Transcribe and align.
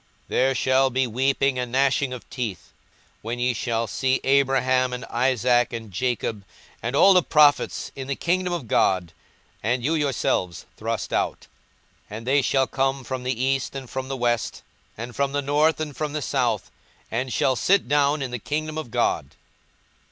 42:013:028 0.29 0.29
There 0.29 0.55
shall 0.55 0.89
be 0.89 1.05
weeping 1.05 1.59
and 1.59 1.71
gnashing 1.71 2.11
of 2.11 2.27
teeth, 2.31 2.73
when 3.21 3.37
ye 3.37 3.53
shall 3.53 3.85
see 3.85 4.19
Abraham, 4.23 4.93
and 4.93 5.05
Isaac, 5.11 5.71
and 5.73 5.91
Jacob, 5.91 6.43
and 6.81 6.95
all 6.95 7.13
the 7.13 7.21
prophets, 7.21 7.91
in 7.95 8.07
the 8.07 8.15
kingdom 8.15 8.51
of 8.51 8.67
God, 8.67 9.13
and 9.61 9.83
you 9.85 9.93
yourselves 9.93 10.65
thrust 10.75 11.13
out. 11.13 11.41
42:013:029 12.09 12.17
And 12.17 12.25
they 12.25 12.41
shall 12.41 12.65
come 12.65 13.03
from 13.03 13.21
the 13.21 13.39
east, 13.43 13.75
and 13.75 13.87
from 13.87 14.07
the 14.07 14.17
west, 14.17 14.63
and 14.97 15.15
from 15.15 15.33
the 15.33 15.41
north, 15.43 15.79
and 15.79 15.95
from 15.95 16.13
the 16.13 16.23
south, 16.23 16.71
and 17.11 17.31
shall 17.31 17.55
sit 17.55 17.87
down 17.87 18.23
in 18.23 18.31
the 18.31 18.39
kingdom 18.39 18.79
of 18.79 18.89
God. 18.89 19.35